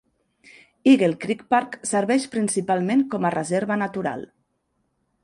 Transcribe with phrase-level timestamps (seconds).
[0.91, 4.25] Eagle Creek Park serveix principalment com a reserva natural.